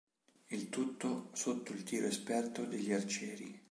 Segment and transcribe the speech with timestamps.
[0.49, 3.59] Il tutto sotto il tiro esperto degli arcieri.